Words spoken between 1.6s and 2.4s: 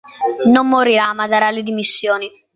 dimissioni.